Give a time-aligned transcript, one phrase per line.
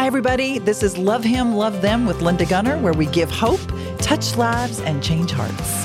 [0.00, 0.58] Hi, everybody.
[0.58, 3.60] This is Love Him, Love Them with Linda Gunner, where we give hope,
[3.98, 5.84] touch lives, and change hearts.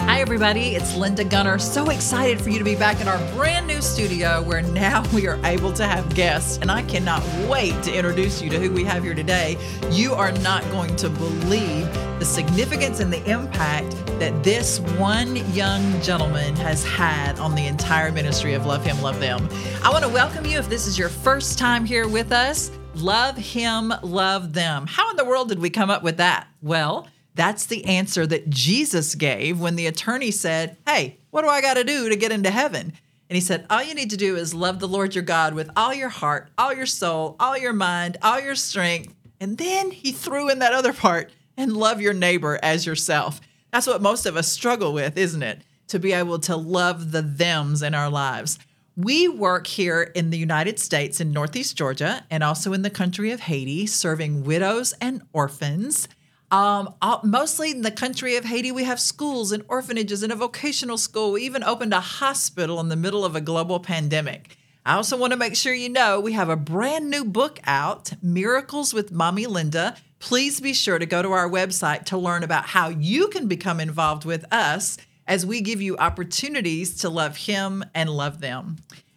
[0.00, 0.74] Hi, everybody.
[0.74, 1.58] It's Linda Gunner.
[1.58, 5.26] So excited for you to be back in our brand new studio where now we
[5.28, 6.58] are able to have guests.
[6.58, 9.56] And I cannot wait to introduce you to who we have here today.
[9.92, 11.88] You are not going to believe
[12.18, 13.90] the significance and the impact
[14.20, 19.18] that this one young gentleman has had on the entire ministry of Love Him, Love
[19.18, 19.48] Them.
[19.82, 22.70] I want to welcome you if this is your first time here with us.
[22.94, 24.86] Love Him, Love Them.
[24.86, 26.46] How in the world did we come up with that?
[26.62, 31.60] Well, that's the answer that Jesus gave when the attorney said, Hey, what do I
[31.60, 32.92] got to do to get into heaven?
[33.28, 35.68] And he said, All you need to do is love the Lord your God with
[35.74, 39.12] all your heart, all your soul, all your mind, all your strength.
[39.40, 43.40] And then he threw in that other part and love your neighbor as yourself.
[43.72, 45.62] That's what most of us struggle with, isn't it?
[45.88, 48.58] To be able to love the thems in our lives.
[48.96, 53.32] We work here in the United States in Northeast Georgia and also in the country
[53.32, 56.06] of Haiti, serving widows and orphans.
[56.52, 56.94] Um,
[57.24, 61.32] mostly in the country of Haiti, we have schools and orphanages and a vocational school.
[61.32, 64.56] We even opened a hospital in the middle of a global pandemic.
[64.86, 68.12] I also want to make sure you know we have a brand new book out,
[68.22, 69.96] Miracles with Mommy Linda.
[70.24, 73.78] Please be sure to go to our website to learn about how you can become
[73.78, 78.76] involved with us as we give you opportunities to love Him and love them.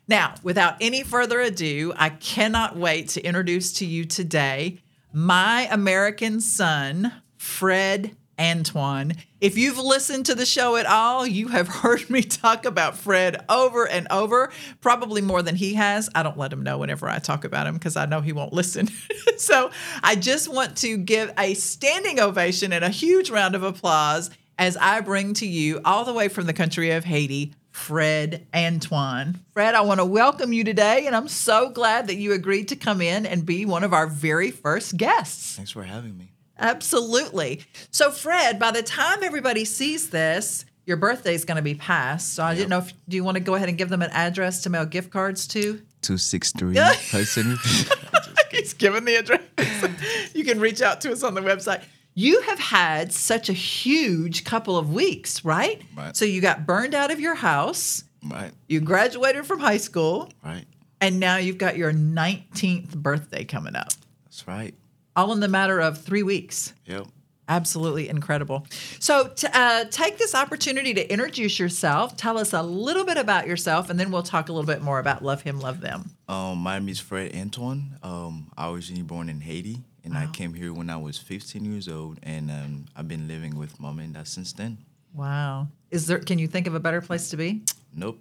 [0.09, 4.79] Now, without any further ado, I cannot wait to introduce to you today
[5.13, 9.13] my American son, Fred Antoine.
[9.41, 13.43] If you've listened to the show at all, you have heard me talk about Fred
[13.49, 16.09] over and over, probably more than he has.
[16.15, 18.53] I don't let him know whenever I talk about him because I know he won't
[18.57, 18.89] listen.
[19.37, 19.71] so
[20.03, 24.75] I just want to give a standing ovation and a huge round of applause as
[24.77, 29.39] I bring to you, all the way from the country of Haiti, Fred Antoine.
[29.53, 32.75] Fred, I want to welcome you today, and I'm so glad that you agreed to
[32.75, 35.55] come in and be one of our very first guests.
[35.55, 36.31] Thanks for having me.
[36.59, 37.63] Absolutely.
[37.91, 42.33] So, Fred, by the time everybody sees this, your birthday is going to be past.
[42.33, 44.11] So, I didn't know if do you want to go ahead and give them an
[44.11, 45.81] address to mail gift cards to?
[46.01, 47.57] 263 Hudson.
[48.51, 49.41] He's given the address.
[50.33, 51.83] you can reach out to us on the website.
[52.13, 55.81] You have had such a huge couple of weeks, right?
[55.95, 56.15] Right.
[56.15, 58.03] So you got burned out of your house.
[58.23, 60.65] Right, You graduated from high school, right.
[60.99, 63.89] and now you've got your 19th birthday coming up,
[64.25, 64.73] That's right.
[65.17, 66.73] All in the matter of three weeks.
[66.85, 67.07] Yep.
[67.49, 68.67] Absolutely incredible.
[68.99, 72.17] So, t- uh, take this opportunity to introduce yourself.
[72.17, 74.99] Tell us a little bit about yourself, and then we'll talk a little bit more
[74.99, 76.11] about Love Him, Love Them.
[76.27, 77.97] Um, my name is Fred Antoine.
[78.03, 81.87] Um, I was born in Haiti, and I came here when I was 15 years
[81.87, 84.79] old, and um, I've been living with mom and dad since then.
[85.13, 85.69] Wow.
[85.89, 86.19] Is there?
[86.19, 87.63] Can you think of a better place to be?
[87.95, 88.19] Nope.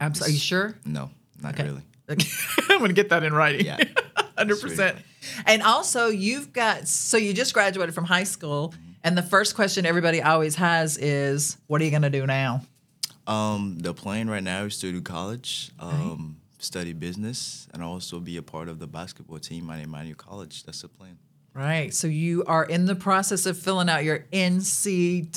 [0.00, 0.74] I'm are you sure?
[0.86, 1.10] No,
[1.42, 1.64] not Okay.
[1.68, 1.82] really.
[2.08, 2.26] Okay.
[2.70, 3.66] I'm going to get that in writing.
[3.66, 3.84] Yeah.
[4.36, 4.98] Hundred That's percent.
[5.46, 9.86] And also, you've got so you just graduated from high school, and the first question
[9.86, 12.62] everybody always has is, "What are you going to do now?"
[13.26, 18.36] Um, the plan right now is to do college, um, study business, and also be
[18.36, 20.64] a part of the basketball team at Emmanuel College.
[20.64, 21.18] That's the plan.
[21.54, 21.92] Right.
[21.92, 25.30] So you are in the process of filling out your NCAA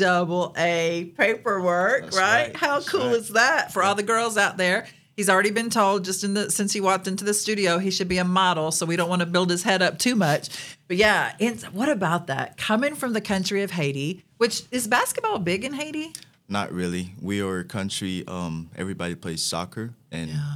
[1.17, 2.13] paperwork, right?
[2.13, 2.56] right.
[2.56, 3.16] How That's cool right.
[3.17, 4.88] is that for all the girls out there?
[5.16, 8.08] He's already been told just in the since he walked into the studio he should
[8.09, 10.50] be a model, so we don't want to build his head up too much.
[10.88, 11.34] But yeah,
[11.72, 12.58] what about that?
[12.58, 16.12] Coming from the country of Haiti, which is basketball big in Haiti?
[16.50, 17.16] Not really.
[17.22, 18.24] We are a country.
[18.28, 20.56] Um, everybody plays soccer, and Yeah.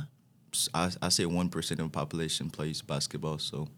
[0.74, 3.40] I, I say one percent of the population plays basketball.
[3.40, 3.70] So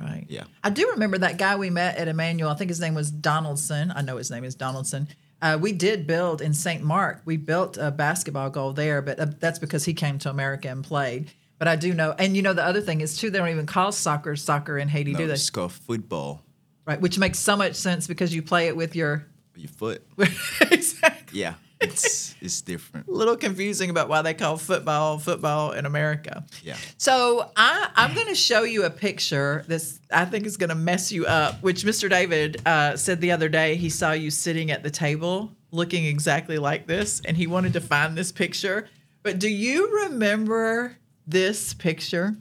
[0.00, 0.24] Right.
[0.28, 0.44] Yeah.
[0.64, 2.48] I do remember that guy we met at Emmanuel.
[2.50, 3.92] I think his name was Donaldson.
[3.94, 5.08] I know his name is Donaldson.
[5.42, 6.82] Uh, we did build in St.
[6.82, 7.22] Marc.
[7.24, 10.84] We built a basketball goal there, but uh, that's because he came to America and
[10.84, 11.30] played.
[11.58, 13.66] But I do know, and you know, the other thing is too, they don't even
[13.66, 15.34] call soccer soccer in Haiti, no, do they?
[15.34, 16.42] it's called football.
[16.86, 19.26] Right, which makes so much sense because you play it with your.
[19.56, 20.06] Your foot.
[20.70, 21.40] exactly.
[21.40, 23.08] Yeah, it's it's different.
[23.08, 26.44] A little confusing about why they call football football in America.
[26.62, 26.76] Yeah.
[26.98, 29.64] So I, I'm going to show you a picture.
[29.66, 31.62] This I think is going to mess you up.
[31.62, 32.08] Which Mr.
[32.08, 36.58] David uh, said the other day he saw you sitting at the table looking exactly
[36.58, 38.88] like this, and he wanted to find this picture.
[39.22, 42.36] But do you remember this picture?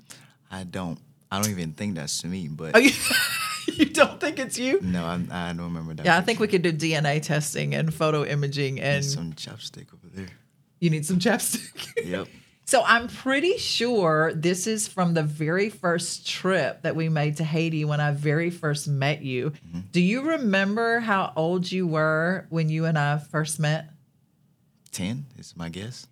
[0.51, 0.99] I don't.
[1.31, 2.47] I don't even think that's me.
[2.47, 2.79] But Oh,
[3.77, 4.79] you, you don't think it's you?
[4.81, 6.05] no, I'm, I don't remember that.
[6.05, 9.93] Yeah, I think we could do DNA testing and photo imaging, and Need some chopstick
[9.93, 10.27] over there.
[10.79, 11.87] you need some chapstick.
[12.05, 12.27] Yep.
[12.65, 17.43] So I'm pretty sure this is from the very first trip that we made to
[17.43, 19.49] Haiti when I very first met you.
[19.51, 19.79] Mm-hmm.
[19.91, 23.89] Do you remember how old you were when you and I first met?
[24.91, 26.05] Ten is my guess.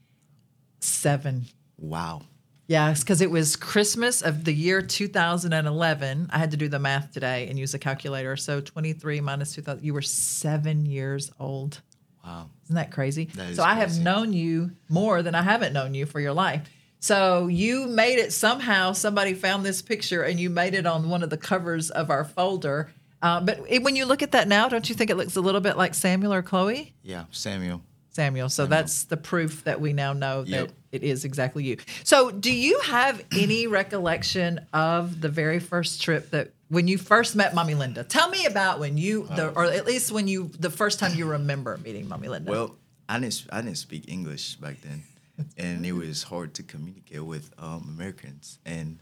[0.80, 1.46] Seven.
[1.78, 2.24] Wow.
[2.68, 6.30] Yes, because it was Christmas of the year 2011.
[6.32, 8.36] I had to do the math today and use a calculator.
[8.36, 11.82] So 23 minus 2000, you were seven years old.
[12.26, 12.50] Wow.
[12.66, 13.30] Isn't that crazy?
[13.36, 16.34] That is so I have known you more than I haven't known you for your
[16.34, 16.70] life.
[17.00, 18.92] So you made it somehow.
[18.92, 22.26] Somebody found this picture and you made it on one of the covers of our
[22.26, 22.92] folder.
[23.22, 25.42] Uh, but it, when you look at that now, don't you think it looks a
[25.42, 26.94] little bit like Samuel or Chloe?
[27.02, 27.82] Yeah, Samuel.
[28.18, 28.50] Samuel.
[28.50, 31.78] So that's the proof that we now know that it is exactly you.
[32.04, 37.36] So, do you have any recollection of the very first trip that when you first
[37.36, 38.04] met Mommy Linda?
[38.04, 41.30] Tell me about when you, the, or at least when you, the first time you
[41.30, 42.50] remember meeting Mommy Linda.
[42.50, 42.76] Well,
[43.08, 45.04] I didn't I didn't speak English back then,
[45.56, 48.58] and it was hard to communicate with um, Americans.
[48.66, 48.98] And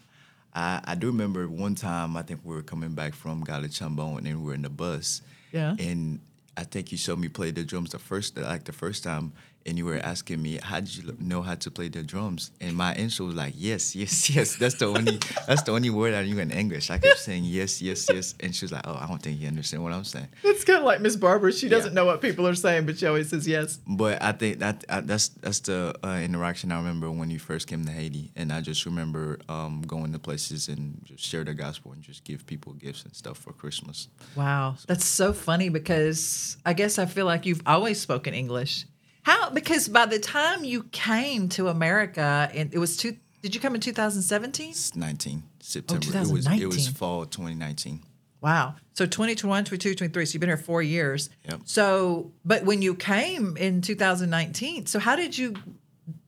[0.54, 4.18] I, I do remember one time I think we were coming back from Galette Chambon
[4.28, 5.22] and we were in the bus.
[5.54, 5.76] Yeah.
[5.80, 6.20] And
[6.58, 9.34] I think you showed me play the drums the first like the first time,
[9.66, 12.76] and you were asking me how did you know how to play the drums, and
[12.76, 14.56] my answer was like yes, yes, yes.
[14.56, 16.90] That's the only that's the only word I knew in English.
[16.90, 19.48] I kept saying yes, yes, yes, and she was like, oh, I don't think you
[19.48, 20.28] understand what I'm saying.
[20.44, 21.52] it's kind of like Miss Barbara.
[21.52, 23.80] She doesn't know what people are saying, but she always says yes.
[23.88, 27.68] But I think that uh, that's that's the uh, interaction I remember when you first
[27.68, 31.54] came to Haiti, and I just remember um, going to places and just share the
[31.54, 34.08] gospel and just give people gifts and stuff for Christmas.
[34.36, 38.86] Wow, that's so funny because I guess I feel like you've always spoken English.
[39.26, 39.50] How?
[39.50, 43.18] Because by the time you came to America, and it was two.
[43.42, 44.74] Did you come in 2017?
[44.96, 46.08] 19 September.
[46.08, 48.02] it was it was fall 2019.
[48.42, 48.76] Wow.
[48.94, 50.26] So 2021, 22, 23.
[50.26, 51.32] So you've been here four years.
[51.50, 51.62] Yep.
[51.66, 55.56] So, but when you came in 2019, so how did you,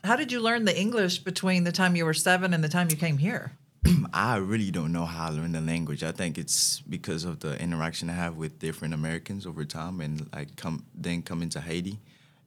[0.04, 2.88] how did you learn the English between the time you were seven and the time
[2.90, 3.52] you came here?
[4.14, 6.04] I really don't know how I learned the language.
[6.04, 10.28] I think it's because of the interaction I have with different Americans over time, and
[10.34, 12.00] like come then coming to Haiti,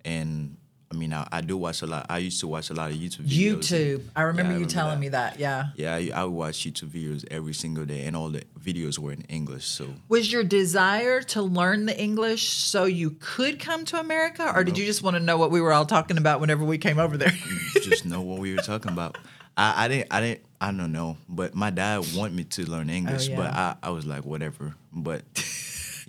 [0.04, 0.56] and
[0.92, 2.06] I mean I, I do watch a lot.
[2.08, 3.58] I used to watch a lot of YouTube videos.
[3.58, 4.02] YouTube.
[4.16, 5.00] I remember Yeah, you telling that.
[5.00, 5.38] me that.
[5.38, 5.68] Yeah.
[5.76, 9.12] Yeah, I, I would watch YouTube videos every single day, and all the videos were
[9.12, 9.64] in English.
[9.66, 14.64] So Was your desire to learn the English so you could come to America, or
[14.64, 16.98] did you just want to know what we were all talking about whenever we came
[16.98, 17.32] over there?
[17.82, 19.16] just know what we were talking about.
[19.56, 21.18] I, I didn't, I didn't, I don't know.
[21.28, 23.36] But my dad wanted me to learn English, Oh, yeah.
[23.36, 24.74] but I, I was like, whatever.
[24.92, 25.22] But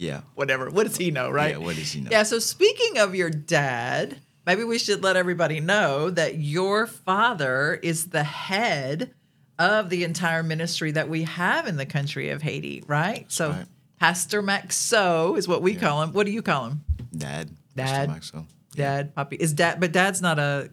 [0.01, 0.71] yeah, Whatever.
[0.71, 1.51] What does he know, right?
[1.51, 1.57] yeah.
[1.57, 2.09] What does he know?
[2.09, 7.80] Yeah, so speaking of your dad, maybe we should let everybody know that your father
[7.83, 9.13] is the head
[9.59, 13.31] of the entire ministry that we have in the country of Haiti, right?
[13.31, 13.65] so right.
[14.00, 16.13] Pastor Maxo is what we call him.
[16.13, 16.83] What do you call him?
[17.15, 17.51] Dad.
[17.75, 18.09] Dad.
[18.09, 18.48] Maxwell.
[18.75, 19.36] Dad, Poppy.
[19.36, 20.71] Is dad but dad's not a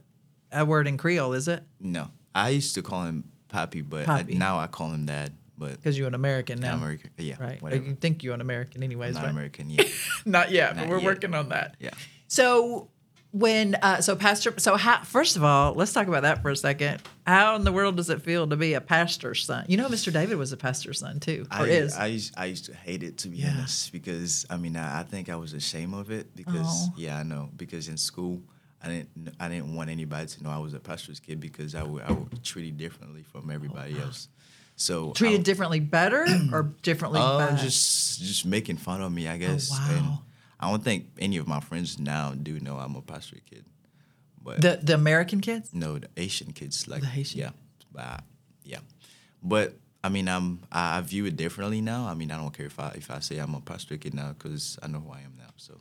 [0.51, 1.63] a word in Creole, is it?
[1.79, 4.09] No, I used to call him Pappy, but.
[4.09, 5.35] I, now I call him Dad.
[5.59, 6.75] But Because you're an American now.
[6.75, 7.61] American, yeah, Right.
[7.61, 7.85] Whatever.
[7.85, 9.31] you think you're an American anyways, Not right?
[9.31, 9.85] American, yeah,
[10.25, 11.05] Not yet, but we're yet.
[11.07, 11.77] working on that.
[11.81, 11.91] yeah.
[12.29, 12.89] So
[13.31, 16.57] when uh, so pastor so how, first of all let's talk about that for a
[16.57, 19.87] second how in the world does it feel to be a pastor's son you know
[19.87, 22.75] mr david was a pastor's son too or I, is I used I used to
[22.75, 23.51] hate it to be Yeah.
[23.51, 26.95] honest because I mean I, I think I was ashamed of it because Oh.
[26.97, 28.41] yeah I know because in school
[28.83, 31.83] I didn't I didn't want anybody to know I was a pastor's kid because I
[31.83, 34.29] would I would be treated differently from everybody else.
[34.81, 39.37] So treated differently better or differently uh, bad just just making fun of me I
[39.37, 39.71] guess.
[39.73, 39.97] Oh, wow.
[39.99, 40.19] And
[40.61, 43.65] I don't think any of my friends now do know I'm a pastor's kid,
[44.43, 47.41] but the the american kids no the Asian kids like The Haitian.
[47.41, 47.51] yeah
[47.93, 48.23] but I-
[48.65, 48.81] yeah
[49.43, 52.67] but I mean I'm I I view it differently now I mean I don't care
[52.67, 55.21] if I if I say I'm a pastor kid now because I know who I
[55.21, 55.75] am now so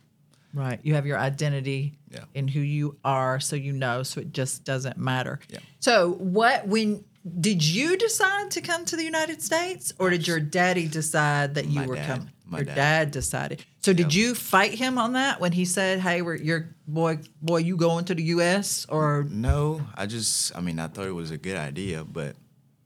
[0.54, 2.24] right you have your identity Yeah.
[2.34, 5.60] in who you are so you know so it just doesn't matter Yeah.
[5.78, 7.04] so what when
[7.40, 11.66] did you decide to come to the united states or did your daddy decide that
[11.66, 12.06] you My were dad.
[12.06, 12.74] coming My your dad.
[12.74, 16.68] dad decided so did you fight him on that when he said hey we're your
[16.86, 21.06] boy boy you going to the us or no I just I mean I thought
[21.06, 22.36] it was a good idea but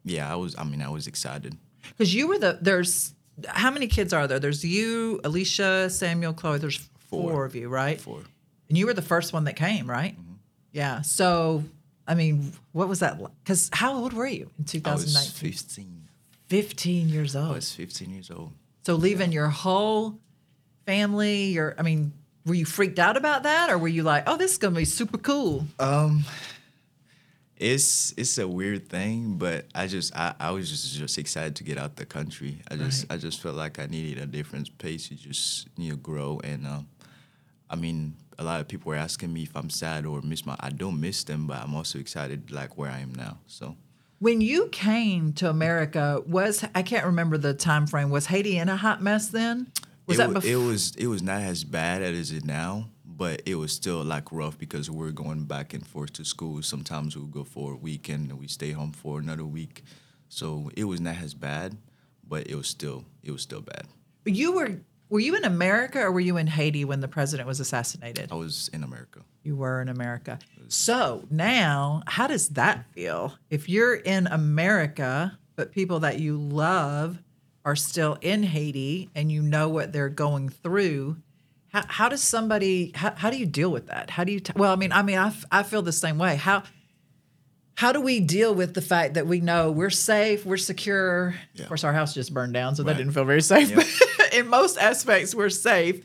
[0.05, 1.57] yeah I was I mean I was excited
[1.91, 3.15] because you were the there's
[3.49, 6.77] how many kids are there there's you alicia samuel chloe there's
[7.11, 7.45] four, Four.
[7.45, 8.21] of you right Four.
[8.69, 10.35] and you were the first one that came right Mm-hmm.
[10.73, 11.65] yeah so
[12.07, 16.09] i mean what was that because how old were you in I was 15
[16.49, 17.53] 15 years old.
[17.53, 20.19] I was 15 years old so leaving your whole
[20.87, 22.13] family your i mean
[22.45, 24.85] were you freaked out about that or were you like oh this is gonna be
[24.85, 26.25] super cool Um,
[27.57, 31.65] it's it's a weird thing, but I just I, I was just just excited to
[31.65, 32.61] get out the country.
[32.69, 33.15] I just Right.
[33.15, 36.67] I just felt like I needed a different pace to just you know grow and
[36.67, 36.89] um,
[37.71, 40.57] I mean a lot of people were asking me if I'm sad or miss my
[40.61, 43.39] I don't miss them, but I'm also excited like where I am now.
[43.47, 43.77] So
[44.19, 48.69] when you came to america was i can't remember the time frame was haiti in
[48.69, 49.67] a hot mess then
[50.07, 53.43] was it, that before it was it was not as bad as it now, but
[53.47, 56.63] it was still like rough because we are going back and forth to school.
[56.63, 59.85] Sometimes we would go for a weekend and we stay home for another week.
[60.29, 61.77] So it was not as bad,
[62.27, 63.87] but it was still it was still bad.
[64.25, 64.81] But you were
[65.13, 68.33] were you in America or were you in Haiti when the president was assassinated?
[68.33, 69.21] I was in America.
[69.43, 70.39] You were in America.
[70.69, 73.35] So now, how does that feel?
[73.51, 77.19] If you're in America, but people that you love
[77.63, 81.19] are still in Haiti and you know what they're going through,
[81.75, 84.09] how, how does somebody, how, how do you deal with that?
[84.09, 86.17] How do you, t- well, I mean, I mean, I, f- I feel the same
[86.17, 86.37] way.
[86.37, 86.63] How,
[87.75, 91.35] how do we deal with the fact that we know we're safe, we're secure?
[91.53, 91.65] Yeah.
[91.65, 93.71] Of course, our house just burned down, so that didn't feel very safe.
[94.33, 96.05] In most aspects, we're safe.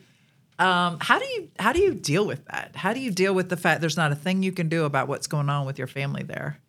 [0.60, 2.75] Um, how do you how do you deal with that?
[2.75, 5.07] How do you deal with the fact there's not a thing you can do about
[5.07, 6.60] what's going on with your family there?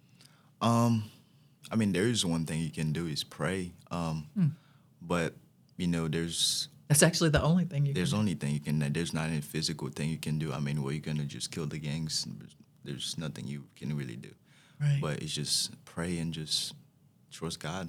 [0.60, 1.04] Um,
[1.70, 3.72] I mean, there is one thing you can do is pray.
[3.90, 4.46] Um, Hmm.
[5.00, 5.34] but
[5.76, 8.18] you know, there's That's actually the only thing you there's can.
[8.20, 8.78] only thing you can.
[8.92, 10.52] There's not any physical thing you can do.
[10.52, 12.26] I mean, where you're gonna just kill the gangs.
[12.38, 14.30] There's, there's nothing you can really do.
[14.80, 14.98] Right.
[15.00, 16.74] But it's just pray and just
[17.30, 17.88] trust God.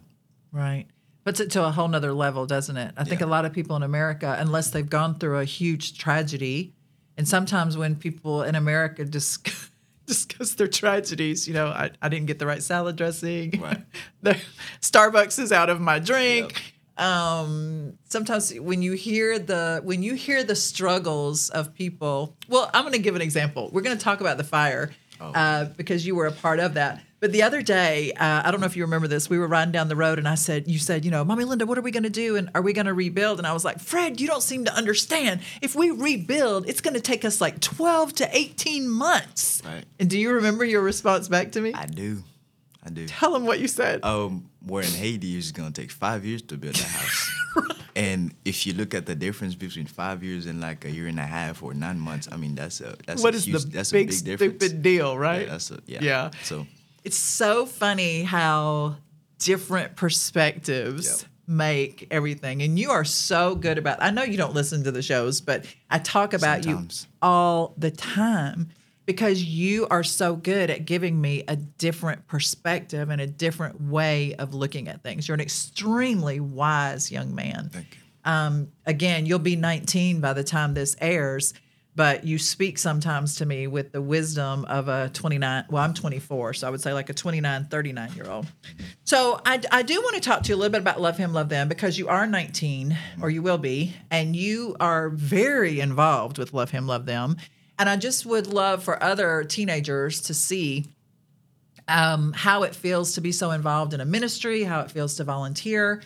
[0.51, 0.87] Right.
[1.25, 2.93] Puts it to a whole nother level, doesn't it?
[2.97, 6.73] I think a lot of people in America, unless they've gone through a huge tragedy,
[7.17, 9.37] and sometimes when people in America dis-
[10.05, 13.59] discuss their tragedies, you know, I, I didn't get the right salad dressing.
[13.61, 13.81] Right.
[14.21, 14.37] the
[14.81, 16.75] Starbucks is out of my drink.
[16.97, 22.83] Um, sometimes when you hear the when you hear the struggles of people, well, I'm
[22.83, 23.69] going to give an example.
[23.71, 27.01] We're going to talk about the fire uh, because you were a part of that.
[27.19, 29.29] But the other day, uh, I don't know if you remember this.
[29.29, 31.65] We were riding down the road, and I said, "You said, you know, Mommy Linda,
[31.65, 32.35] what are we going to do?
[32.35, 34.73] And are we going to rebuild?" And I was like, "Fred, you don't seem to
[34.73, 35.41] understand.
[35.61, 39.83] If we rebuild, it's going to take us like 12 to 18 months." Right.
[39.99, 41.73] And do you remember your response back to me?
[41.73, 42.23] I do.
[42.85, 43.05] I do.
[43.07, 44.03] Tell them what you said.
[44.05, 47.31] Um, where in Haiti, it's gonna take five years to build a house.
[47.95, 51.19] And if you look at the difference between five years and like a year and
[51.19, 53.69] a half or nine months, I mean that's a that's what a is huge, the
[53.71, 54.55] that's big, a big difference.
[54.63, 55.41] stupid deal, right?
[55.41, 55.99] Yeah, that's a yeah.
[56.01, 56.29] Yeah.
[56.43, 56.65] So
[57.03, 58.97] It's so funny how
[59.39, 61.29] different perspectives Yep.
[61.47, 62.61] make everything.
[62.61, 65.65] And you are so good about I know you don't listen to the shows, but
[65.89, 67.07] I talk about Sometimes.
[67.09, 68.69] you all the time
[69.05, 74.35] because you are so good at giving me a different perspective and a different way
[74.35, 75.27] of looking at things.
[75.27, 78.31] You're an extremely wise young man thank you.
[78.31, 81.53] um, again, you'll be 19 by the time this airs,
[81.95, 85.65] but you speak sometimes to me with the wisdom of a 29.
[85.69, 88.47] Well, I'm 24, so I would say like a 29, 39 year old.
[89.03, 91.33] So I, I do want to talk to you a little bit about Love Him,
[91.33, 96.37] Love Them because you are 19, or you will be, and you are very involved
[96.37, 97.37] with Love Him, Love Them.
[97.77, 100.85] And I just would love for other teenagers to see
[101.87, 105.23] um, how it feels to be so involved in a ministry, how it feels to
[105.23, 106.01] volunteer.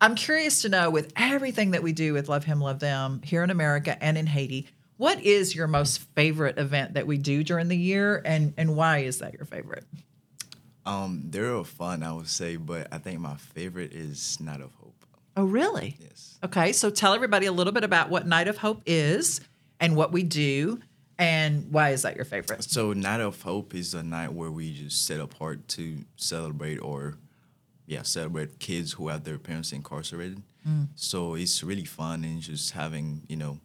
[0.00, 3.42] I'm curious to know with everything that we do with Love Him, Love Them here
[3.42, 7.68] in America and in Haiti, what is your most favorite event that we do during
[7.68, 9.84] the year and, and why is that your favorite?
[10.84, 14.72] Um, they're all fun, I would say, but I think my favorite is Night of
[14.74, 14.94] Hope.
[15.36, 15.96] Oh, really?
[16.00, 16.38] Yes.
[16.44, 19.40] Okay, so tell everybody a little bit about what Night of Hope is
[19.80, 20.80] and what we do
[21.18, 22.64] and why is that your favorite?
[22.64, 27.16] So Night of Hope is a night where we just set apart to celebrate or
[27.86, 30.42] yeah, celebrate kids who have their parents incarcerated.
[30.96, 33.60] So it's really fun and just having, you know,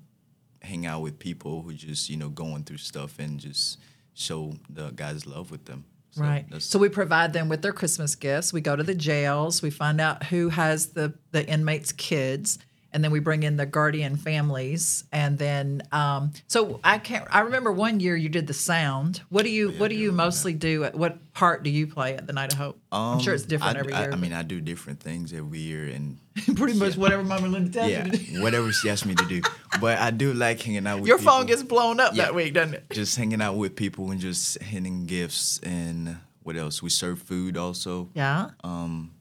[0.61, 3.79] hang out with people who just, you know, going through stuff and just
[4.13, 5.85] show the God's love with them.
[6.11, 6.45] So right.
[6.59, 8.51] So we provide them with their Christmas gifts.
[8.51, 9.61] We go to the jails.
[9.61, 12.59] We find out who has the the inmates' kids,
[12.93, 15.03] and then we bring in the guardian families.
[15.12, 17.25] And then, um, so I can't.
[17.29, 19.21] I remember one year you did the sound.
[19.29, 20.83] What do you What do you mostly do?
[20.83, 22.79] At, what part do you play at the Night of Hope?
[22.91, 24.12] I'm sure it's Um, different I, every I- year.
[24.12, 26.17] I, mean, I do different things every year, and
[26.55, 27.01] pretty much yeah.
[27.01, 28.41] whatever Mama Linda tells yeah, you to do.
[28.43, 29.41] whatever she asks me to do.
[29.79, 31.33] But I do like hanging out with Your people.
[31.33, 32.25] phone gets blown up Yeah.
[32.25, 32.89] that week, doesn't it?
[32.91, 36.81] just hanging out with people and just handing gifts and what else?
[36.81, 38.10] We serve food also.
[38.15, 38.50] Yeah.
[38.63, 39.12] Um,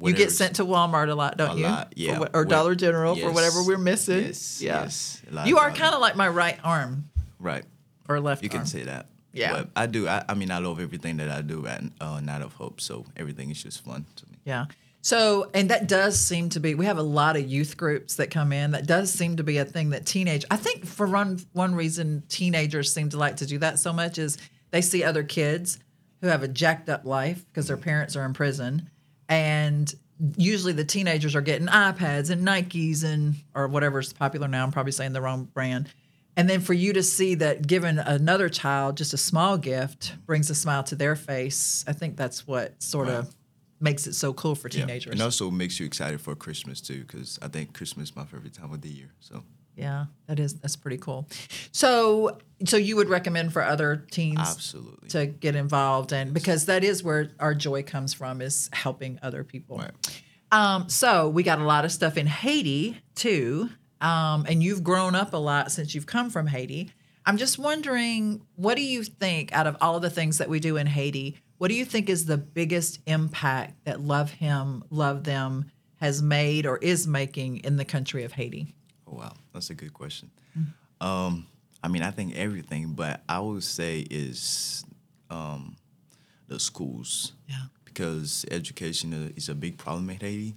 [0.00, 1.62] You get sent to Walmart a lot, don't a you?
[1.64, 2.18] lot, yeah.
[2.18, 4.24] what- or Dollar General for whatever we're missing.
[4.26, 4.82] yes, yeah.
[4.82, 7.64] yes, You are kind of like my right arm right.
[8.08, 8.58] or left You arm.
[8.60, 9.06] can say that.
[9.32, 9.52] Yeah.
[9.52, 10.08] But I do.
[10.08, 12.80] I, I mean, I love everything that I do at uh, Night of Hope.
[12.80, 14.38] So everything is just fun to me.
[14.44, 14.66] Yeah.
[15.00, 18.30] So, and that does seem to be, we have a lot of youth groups that
[18.30, 18.72] come in.
[18.72, 22.24] That does seem to be a thing that teenage, I think for one, one reason
[22.28, 24.38] teenagers seem to like to do that so much is
[24.70, 25.78] they see other kids
[26.20, 28.90] who have a jacked up life because their parents are in prison.
[29.28, 29.92] And
[30.36, 34.64] usually the teenagers are getting iPads and Nikes and, or whatever's popular now.
[34.64, 35.88] I'm probably saying the wrong brand.
[36.36, 40.50] And then for you to see that giving another child just a small gift brings
[40.50, 43.34] a smile to their face, I think that's what sort of
[43.80, 44.80] makes it so cool for Yeah.
[44.80, 45.12] teenagers.
[45.12, 48.54] And also makes you excited for Christmas too, because I think Christmas is my favorite
[48.54, 49.10] time of the year.
[49.20, 49.42] So
[49.78, 51.28] Yeah, that is that's pretty cool.
[51.70, 55.08] So so you would recommend for other teens Absolutely.
[55.10, 59.44] to get involved and because that is where our joy comes from is helping other
[59.44, 59.78] people.
[59.78, 60.22] Right.
[60.50, 63.70] Um, so we got a lot of stuff in Haiti too.
[64.00, 66.92] Um, and you've grown up a lot since you've come from Haiti.
[67.26, 70.60] I'm just wondering, what do you think out of all of the things that we
[70.60, 75.24] do in Haiti, what do you think is the biggest impact that Love Him, Love
[75.24, 78.74] Them has made or is making in the country of Haiti?
[79.08, 80.30] Oh wow, that's a good question.
[81.00, 81.46] Um,
[81.82, 84.84] I mean, I think everything, but I would say is
[85.30, 85.76] um,
[86.48, 87.32] the schools.
[87.48, 87.56] Yeah.
[87.84, 90.54] Because education is a big problem in Haiti,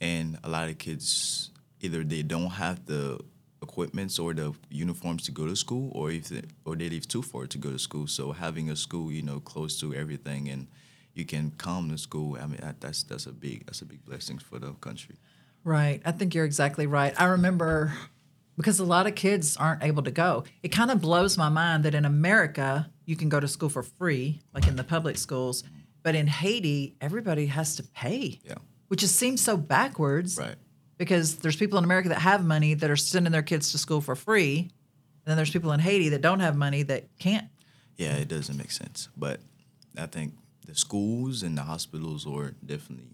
[0.00, 3.18] and a lot of kids either they don't have the
[3.62, 7.22] equipments or the uniforms to go to school, or if they, or they live too
[7.22, 8.06] far to go to school.
[8.06, 10.66] So having a school, you know, close to everything, and
[11.14, 12.38] you can come to school.
[12.40, 15.16] I mean, that's that's a big that's a big blessing for the country.
[15.64, 16.00] Right.
[16.04, 17.12] I think you're exactly right.
[17.20, 17.92] I remember
[18.56, 20.44] because a lot of kids aren't able to go.
[20.62, 23.82] It kind of blows my mind that in America, you can go to school for
[23.82, 25.64] free, like in the public schools.
[26.02, 28.54] But in Haiti, everybody has to pay, Yeah.
[28.88, 30.38] which just seems so backwards.
[30.38, 30.56] Right.
[30.98, 34.00] Because there's people in America that have money that are sending their kids to school
[34.02, 34.58] for free.
[34.60, 34.70] And
[35.24, 37.48] then there's people in Haiti that don't have money that can't.
[37.96, 39.08] Yeah, it doesn't make sense.
[39.16, 39.40] But
[39.96, 40.34] I think
[40.66, 43.08] the schools and the hospitals are definitely,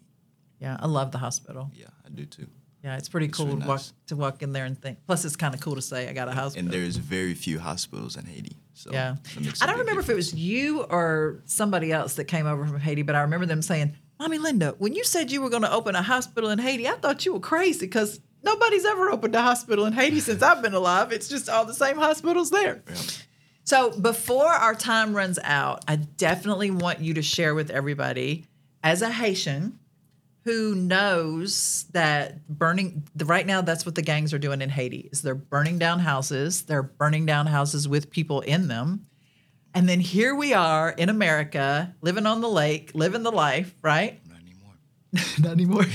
[0.61, 1.71] Yeah, I love the hospital.
[1.75, 2.47] yeah, I do too.
[2.83, 4.99] Yeah, it's pretty It's cool really to walk to walk in there and think.
[5.07, 6.67] Plus, it's kind of cool to say I got a hospital.
[6.67, 8.57] And there's very few hospitals in Haiti.
[8.75, 9.17] So Yeah.
[9.61, 13.03] I don't remember if it was you or somebody else that came over from Haiti,
[13.03, 15.95] but I remember them saying, Mommy Linda, when you said you were going to open
[15.97, 19.85] a hospital in Haiti, I thought you were crazy because nobody's ever opened a hospital
[19.87, 21.11] in Haiti since I've been alive.
[21.11, 22.83] It's just all the same hospitals there.
[22.89, 22.95] Yeah.
[23.65, 28.45] So before our time runs out, I definitely want you to share with everybody,
[28.85, 29.81] as a Haitian
[30.47, 35.09] who knows that burning the, right now that's what the gangs are doing in Haiti
[35.11, 39.07] is they're burning down houses, they're burning down houses with people in them.
[39.75, 44.21] And then here we are in America, living on the lake, living the life, right?
[44.29, 44.75] Not anymore.
[45.41, 45.87] Not anymore.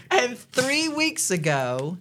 [0.10, 1.98] and three weeks ago,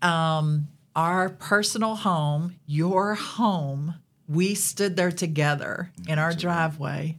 [0.00, 3.96] um, our personal home, your home,
[4.26, 7.18] we stood there together in our driveway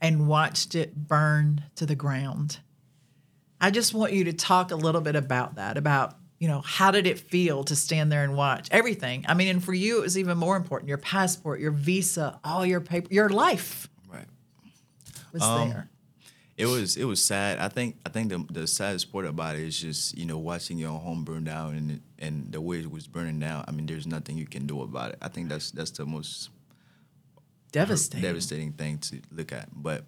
[0.00, 2.60] and watched it burn to the ground.
[3.60, 6.90] I just want you to talk a little bit about that, about, you know, how
[6.90, 9.24] did it feel to stand there and watch everything?
[9.28, 12.64] I mean, and for you, it was even more important your passport, your visa, all
[12.64, 14.26] your paper, your life Right.
[15.32, 15.90] was Um, there.
[16.56, 17.58] It was it was sad.
[17.58, 20.76] I think I think the the saddest part about it is just you know watching
[20.76, 23.64] your home burn down and and the way it was burning down.
[23.66, 25.18] I mean, there's nothing you can do about it.
[25.22, 26.50] I think that's that's the most
[27.72, 28.22] Devastating.
[28.22, 29.68] devastating thing to look at.
[29.72, 30.04] But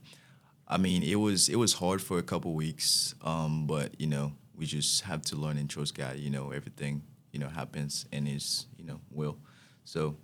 [0.72, 3.14] I mean, it was it was hard for a couple weeks.
[3.22, 6.16] Um, but you know, we just have to learn and trust God.
[6.16, 9.36] You know, everything you know happens in His you know will.
[9.84, 10.16] So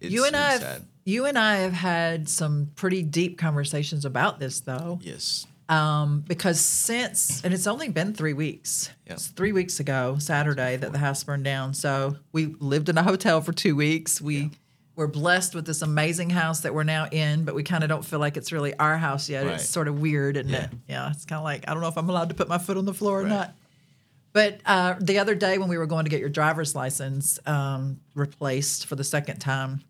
[0.00, 0.82] it's you and I, have, sad.
[1.04, 5.46] you and I have had some pretty deep conversations about this, though, Yes.
[5.68, 8.90] um, because since and it's only been three weeks.
[9.06, 9.12] Yeah.
[9.14, 11.72] It's three weeks ago, Saturday, that the house burned down.
[11.74, 14.20] So we lived in a hotel for two weeks.
[14.20, 14.50] We
[14.96, 18.04] were blessed with this amazing house that we're now in, but we kind of don't
[18.04, 19.46] feel like it's really our house yet.
[19.46, 19.54] Right.
[19.54, 20.64] It's sort of weird, isn't Yeah.
[20.64, 20.70] it?
[20.88, 22.76] Yeah, it's kind of like I don't know if I'm allowed to put my foot
[22.76, 23.28] on the floor or Right.
[23.30, 23.54] not.
[24.34, 28.00] But uh, the other day when we were going to get your driver's license um,
[28.14, 29.82] replaced for the second time,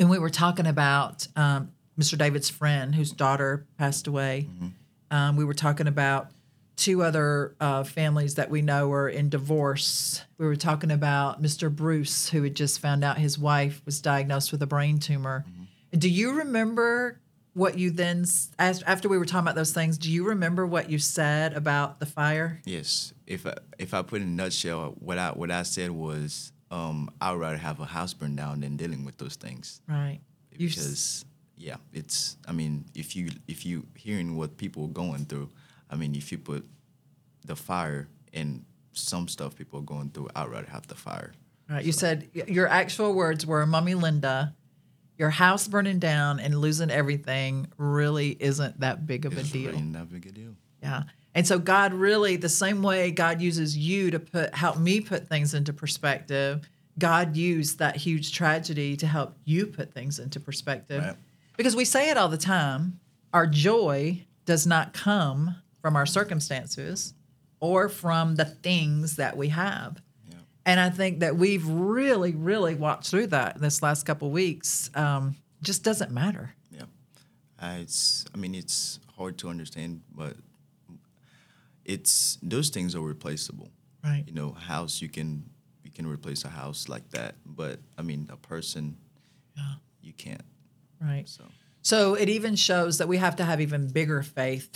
[0.00, 2.16] and we were talking about um, Mr.
[2.16, 4.48] David's friend whose daughter passed away.
[5.10, 6.30] Um, we were talking about
[6.78, 10.22] two other uh, families that we know are in divorce.
[10.38, 11.74] We were talking about Mr.
[11.74, 15.44] Bruce, who had just found out his wife was diagnosed with a brain tumor.
[15.92, 17.20] Do you remember
[17.52, 18.24] what you then,
[18.58, 21.98] asked after we were talking about those things, do you remember what you said about
[21.98, 22.62] the fire?
[22.64, 23.12] Yes.
[23.26, 27.10] If I, if I put in a nutshell, what I what I said was, um,
[27.20, 30.20] I'd rather have a house burned down than dealing with those things Right.
[30.56, 31.24] Because
[31.56, 32.36] yeah, it's.
[32.46, 35.50] I mean, if you if you hearing what people are going through,
[35.90, 36.66] I mean, if you put
[37.44, 41.32] the fire and some stuff people are going through, I'd rather have the fire.
[41.68, 41.84] Right.
[41.84, 44.54] You said your actual words were, "Mummy Linda,
[45.18, 49.82] your house burning down and losing everything really isn't that big of a deal." really
[49.82, 50.54] not big a deal.
[50.82, 51.04] Yeah.
[51.34, 55.28] And so God really, the same way God uses you to put help me put
[55.28, 61.02] things into perspective, God used that huge tragedy to help you put things into perspective.
[61.02, 61.16] Right.
[61.56, 62.98] Because we say it all the time,
[63.32, 67.14] our joy does not come from our circumstances
[67.60, 70.00] or from the things that we have.
[70.28, 70.36] Yeah.
[70.66, 74.90] And I think that we've really, really walked through that this last couple weeks.
[74.94, 76.54] Um, just doesn't matter.
[76.70, 76.82] Yeah,
[77.60, 78.24] uh, it's.
[78.32, 80.36] I mean, it's hard to understand, but
[81.84, 83.70] it's those things are replaceable.
[84.04, 84.24] Right.
[84.26, 85.50] You know, house you can
[85.82, 88.96] you can replace a house like that, but I mean, a person,
[89.56, 89.74] Yeah.
[90.00, 90.44] you can't.
[91.00, 91.28] Right.
[91.28, 91.44] So
[91.82, 94.68] So it even shows that we have to have even bigger faith.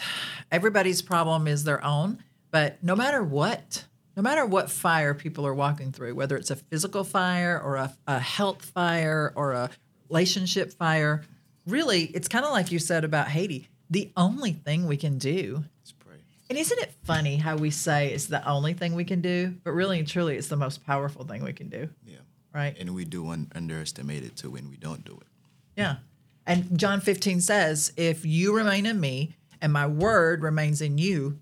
[0.50, 3.84] Everybody's problem is their own, but no matter what,
[4.16, 7.94] no matter what fire people are walking through, whether it's a physical fire or a,
[8.06, 9.70] a health fire or a
[10.08, 11.22] relationship fire,
[11.66, 13.68] really, it's kind of like you said about Haiti.
[13.90, 16.16] The only thing we can do, let's pray.
[16.48, 19.72] and isn't it funny how we say it's the only thing we can do, but
[19.72, 22.16] really and truly, it's the most powerful thing we can do, Yeah.
[22.54, 22.74] right?
[22.78, 25.26] And we do un- underestimate it too when we don't do it.
[25.76, 25.96] Yeah.
[26.46, 31.38] And John 15 says, If you remain in me and my word remains in you,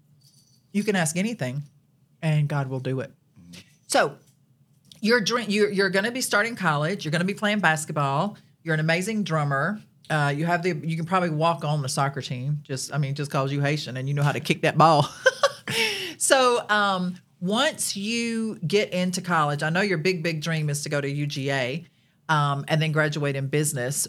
[0.73, 1.63] you can ask anything
[2.23, 3.13] and God will do it.
[3.87, 4.17] So
[5.01, 7.05] you're, dream- you're, you're going to be starting college.
[7.05, 8.37] You're going to be playing basketball.
[8.63, 9.81] You're an amazing drummer.
[10.11, 12.59] Uh, you have the you can probably walk on the soccer team.
[12.63, 15.09] Just I mean, just cause you Haitian and you know how to kick that ball.
[16.19, 20.89] so um, once you get into college, I know your big big dream is to
[20.89, 21.87] go to UGA
[22.29, 24.09] um, and then graduate in business.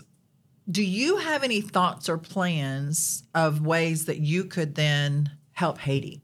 [0.72, 6.22] Do you have any thoughts or plans of ways that you could then help Haiti?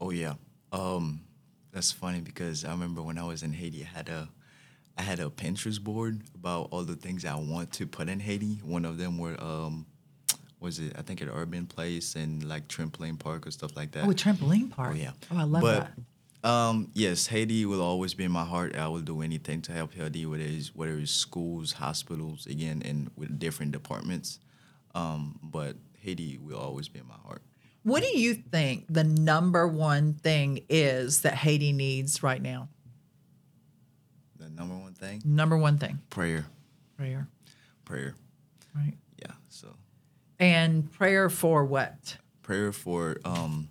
[0.00, 0.34] Oh yeah.
[0.70, 1.22] Um,
[1.72, 4.28] that's funny because I remember when I was in Haiti, I had a
[4.96, 8.60] I had a Pinterest board about all the things I want to put in Haiti.
[8.64, 9.86] One of them were um,
[10.60, 14.04] was it I think an urban place and like trampoline park or stuff like that.
[14.04, 14.92] Oh, a trampoline park.
[14.92, 15.12] Oh yeah.
[15.32, 15.92] Oh, I love but, that.
[16.46, 18.76] Um, yes, Haiti will always be in my heart.
[18.76, 23.10] I will do anything to help Haiti, whether it's whether it's schools, hospitals, again, and
[23.16, 24.38] with different departments.
[24.94, 27.42] Um, but Haiti will always be in my heart.
[27.82, 32.68] What do you think the number one thing is that Haiti needs right now?
[34.38, 36.46] The number one thing, Number one thing, prayer,
[36.96, 37.28] prayer,
[37.84, 38.14] prayer.
[38.74, 38.94] right?
[39.20, 39.32] Yeah.
[39.48, 39.68] So
[40.38, 42.18] And prayer for what?
[42.42, 43.68] prayer for um,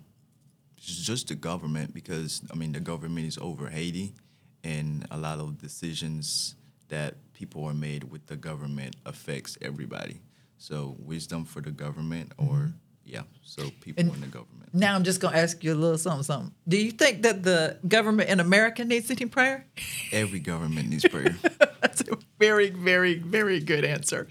[0.86, 4.14] just the government because I mean the government is over Haiti,
[4.64, 6.54] and a lot of decisions
[6.88, 10.20] that people are made with the government affects everybody.
[10.58, 12.70] So wisdom for the government, or mm-hmm.
[13.04, 14.52] yeah, so people And- in the government.
[14.72, 16.52] Now I'm just going to ask you a little something, something.
[16.68, 19.64] Do you think that the government in America needs any prayer?
[20.12, 21.34] Every government needs prayer.
[21.80, 24.28] That's a very, very, very good answer.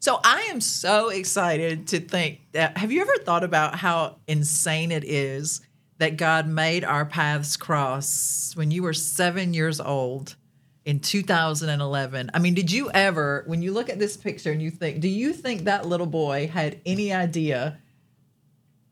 [0.00, 2.76] So I am so excited to think that.
[2.78, 5.60] Have you ever thought about how insane it is
[5.98, 10.36] that God made our paths cross when you were seven years old
[10.84, 12.30] in 2011?
[12.34, 15.08] I mean, did you ever, when you look at this picture and you think, do
[15.08, 17.78] you think that little boy had any idea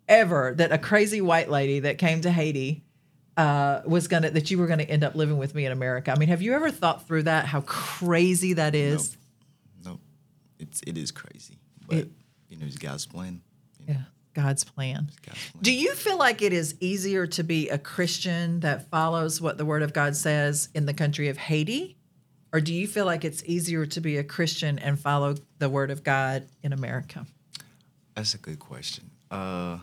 [0.08, 2.82] ever that a crazy white lady that came to Haiti
[3.36, 6.12] uh, was gonna that you were gonna end up living with me in America.
[6.12, 7.46] I mean, have you ever thought through that?
[7.46, 9.16] How crazy that is?
[9.84, 9.98] no,
[10.58, 12.10] it's it is crazy, but It-
[12.48, 13.40] you know it's God's plan.
[13.80, 15.10] You know, Yeah, God's plan.
[15.24, 15.62] God's plan.
[15.62, 19.64] Do you feel like it is easier to be a Christian that follows what the
[19.64, 21.96] Word of God says in the country of Haiti?
[22.52, 25.90] Or do you feel like it's easier to be a Christian and follow the Word
[25.90, 27.26] of God in America?
[28.14, 29.10] That's a good question.
[29.30, 29.78] Uh,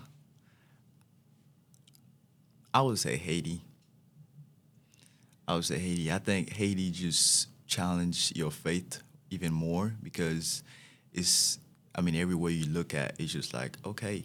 [2.73, 3.61] I would say Haiti.
[5.47, 6.11] I would say Haiti.
[6.11, 10.63] I think Haiti just challenged your faith even more because
[11.13, 11.59] it's.
[11.93, 14.23] I mean, everywhere you look at, it's just like okay.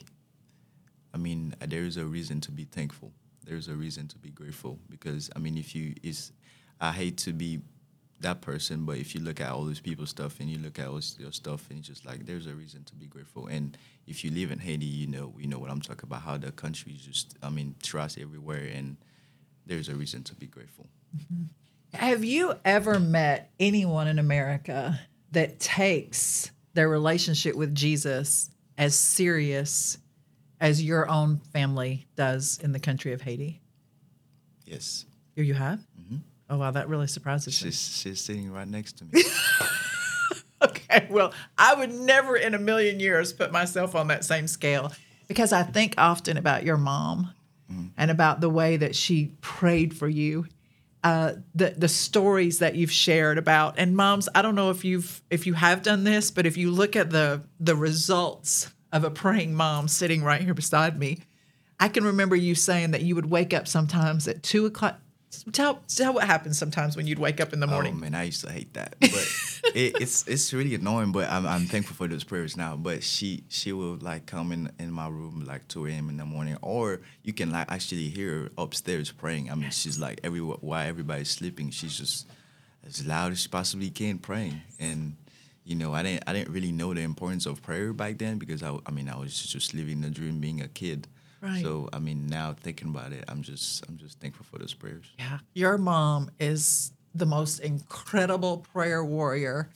[1.16, 3.10] I mean, there is a reason to be thankful.
[3.42, 6.30] There's a reason to be grateful because I mean, if you is,
[6.78, 7.60] I hate to be
[8.20, 10.88] that person, but if you look at all these people's stuff and you look at
[10.88, 13.46] all your stuff and it's just like there's a reason to be grateful.
[13.46, 16.20] And if you live in Haiti, you know you know what I'm talking about.
[16.20, 18.98] How the country is just I mean trust everywhere, and
[19.64, 20.86] there's a reason to be grateful.
[21.16, 21.44] Mm-hmm.
[21.96, 25.00] Have you ever met anyone in America
[25.32, 29.96] that takes their relationship with Jesus as serious
[30.60, 33.60] as your own family does in the country of Haiti?
[34.64, 35.80] Yes, Here you have?
[36.48, 37.70] Oh, wow, that really surprises me.
[37.70, 39.22] she's she's sitting right next to me.
[40.62, 44.90] Okay, well, I would never in a million years put myself on that same scale
[45.28, 47.32] because I think often about your mom
[47.98, 50.46] and about the way that she prayed for you.
[51.04, 55.22] Uh, the the stories that you've shared about and moms I don't know if you've
[55.30, 59.10] if you have done this but if you look at the the results of a
[59.10, 61.18] praying mom sitting right here beside me
[61.78, 65.00] I can remember you saying that you would wake up sometimes at two o'clock
[65.52, 68.24] tell tell what happens sometimes when you'd wake up in the Oh morning man, I
[68.24, 69.10] used to hate that, but
[69.74, 71.12] it, it's it's really annoying.
[71.12, 72.76] But I'm I'm thankful for those prayers now.
[72.76, 76.08] But she she will like come in in my room like 2 a.m.
[76.08, 79.50] in the morning, or you can like actually hear her upstairs praying.
[79.50, 82.26] I mean, she's like everywhere while everybody's sleeping, she's just
[82.86, 84.62] as loud as she possibly can praying.
[84.78, 85.16] And
[85.66, 88.62] you know, I didn't I didn't really know the importance of prayer back then because
[88.62, 91.08] I I mean I was just living the dream being a kid.
[91.42, 91.62] Right.
[91.62, 95.04] So I mean, now thinking about it, I'm just I'm just thankful for those prayers.
[95.18, 95.38] Yeah.
[95.54, 99.68] Your mom is the most incredible prayer warrior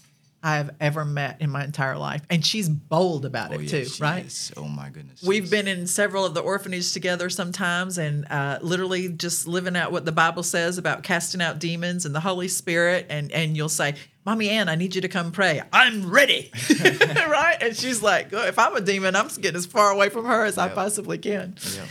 [0.43, 2.23] I've ever met in my entire life.
[2.31, 4.25] And she's bold about Oh it yeah, too, she right?
[4.25, 4.53] is.
[4.57, 5.23] Oh my goodness.
[5.23, 9.93] We've been in several of the orphanages together sometimes and uh, literally just living out
[9.93, 13.07] what the Bible says about casting out demons and the Holy Spirit.
[13.11, 15.63] And, and you'll say, Mommy Ann, I need you to come pray.
[15.73, 16.51] I'm ready.
[16.81, 17.57] right?
[17.61, 20.45] And she's like, "Oh, if I'm a demon, I'm getting as far away from her
[20.45, 21.57] as I possibly can.
[21.75, 21.85] Yeah.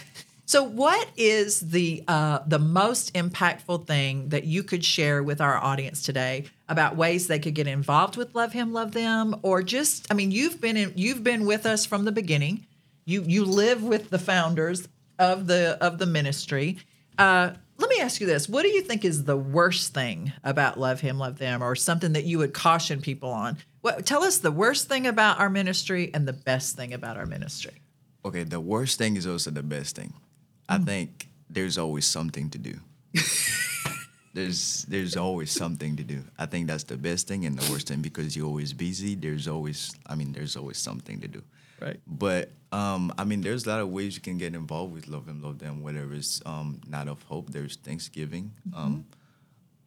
[0.49, 5.55] So, what is the uh, the most impactful thing that you could share with our
[5.55, 10.11] audience today about ways they could get involved with Love Him, Love Them, or just
[10.11, 12.65] I mean, you've been in, you've been with us from the beginning.
[13.05, 14.87] You you live with the founders
[15.19, 16.79] of the of the ministry.
[17.19, 20.79] Uh, let me ask you this: What do you think is the worst thing about
[20.79, 23.59] Love Him, Love Them, or something that you would caution people on?
[23.81, 27.27] What, tell us the worst thing about our ministry and the best thing about our
[27.27, 27.83] ministry.
[28.25, 30.11] Okay, the worst thing is also the best thing.
[30.69, 32.79] I think there's always something to do.
[34.33, 36.23] there's there's always something to do.
[36.37, 39.15] I think that's the best thing and the worst thing because you're always busy.
[39.15, 41.43] There's always I mean there's always something to do.
[41.81, 41.99] Right.
[42.05, 45.27] But um, I mean, there's a lot of ways you can get involved with Love
[45.27, 45.81] and Love Them.
[45.81, 48.51] Whether it's um, Night of Hope, there's Thanksgiving.
[48.75, 49.05] Um,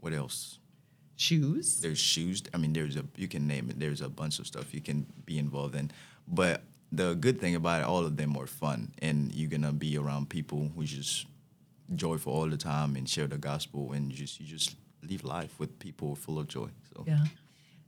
[0.01, 0.59] what else?
[1.16, 1.81] Shoes.
[1.81, 2.42] There's shoes.
[2.53, 3.79] I mean, there's a you can name it.
[3.79, 5.90] There's a bunch of stuff you can be involved in.
[6.27, 9.96] But the good thing about it, all of them are fun, and you're gonna be
[9.96, 11.26] around people who just
[11.94, 14.76] joyful all the time and share the gospel, and just you just
[15.09, 16.68] live life with people full of joy.
[16.94, 17.24] So Yeah.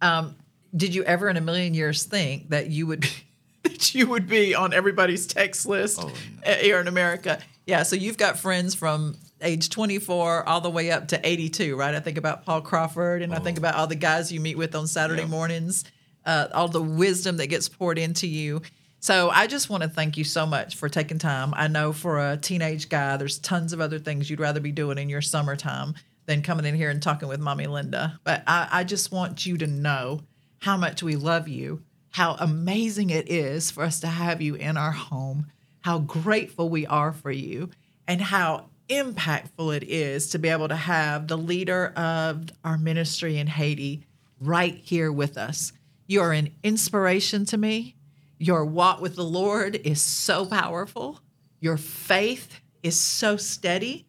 [0.02, 0.36] Um,
[0.76, 3.06] did you ever in a million years think that you would
[3.62, 6.10] that you would be on everybody's text list Oh,
[6.46, 6.52] no.
[6.54, 7.38] here in America?
[7.66, 7.82] Yeah.
[7.84, 11.94] So you've got friends from age 24 all the way up to 82, right?
[11.94, 14.74] I think about Paul Crawford, and I think about all the guys you meet with
[14.74, 15.28] on Saturday Oh.
[15.28, 15.84] Mornings,
[16.26, 18.60] uh, all the wisdom that gets poured into you.
[19.04, 21.52] So I just want to thank you so much for taking time.
[21.54, 24.96] I know for a teenage guy, there's tons of other things you'd rather be doing
[24.96, 25.92] in your summertime
[26.24, 28.18] than coming in here and talking with Mommy Linda.
[28.24, 30.22] But I, I just want you to know
[30.62, 34.78] how much we love you, how amazing it is for us to have you in
[34.78, 35.48] our home,
[35.82, 37.68] how grateful we are for you,
[38.08, 43.36] and how impactful it is to be able to have the leader of our ministry
[43.36, 44.06] in Haiti
[44.40, 45.74] right here with us.
[46.06, 47.96] You are an inspiration to me.
[48.38, 51.20] Your walk with the Lord is so powerful.
[51.60, 54.06] Your faith is so steady.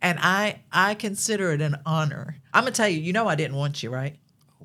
[0.00, 2.36] And I I consider it an honor.
[2.52, 4.16] I'm gonna tell you, you know I didn't want you, right?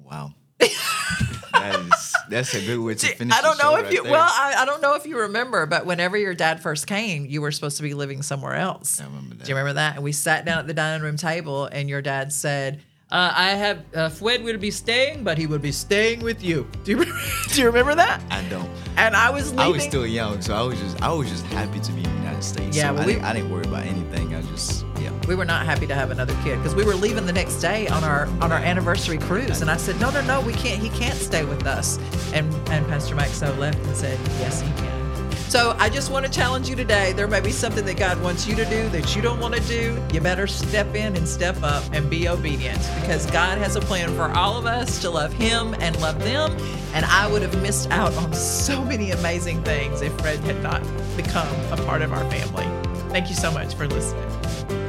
[0.09, 3.35] wow, that is that's a good way to finish.
[3.35, 4.11] I don't know if right you there.
[4.11, 7.41] well, I, I don't know if you remember, but whenever your dad first came, you
[7.41, 8.99] were supposed to be living somewhere else.
[8.99, 9.45] I remember that.
[9.45, 9.95] Do you remember that?
[9.95, 13.49] And we sat down at the dining room table, and your dad said, uh, "I
[13.51, 16.97] have uh, Fred would be staying, but he would be staying with you." Do you
[16.97, 18.21] remember, do you remember that?
[18.29, 18.69] I don't.
[18.97, 19.65] And I was leaving.
[19.65, 22.11] I was still young, so I was just I was just happy to be in
[22.11, 22.75] the United States.
[22.77, 24.35] Yeah, so well, I, we- didn't, I didn't worry about anything.
[24.35, 25.11] I just yeah.
[25.27, 27.87] we were not happy to have another kid because we were leaving the next day
[27.87, 30.89] on our on our anniversary cruise and I said no no no we can't he
[30.89, 31.97] can't stay with us
[32.33, 34.98] and and Pastor Maxo left and said yes he can
[35.49, 37.11] so I just want to challenge you today.
[37.11, 39.61] There may be something that God wants you to do that you don't want to
[39.61, 39.99] do.
[40.13, 44.13] You better step in and step up and be obedient because God has a plan
[44.15, 46.55] for all of us to love him and love them.
[46.93, 50.83] And I would have missed out on so many amazing things if Fred had not
[51.17, 52.65] become a part of our family.
[53.09, 54.88] Thank you so much for listening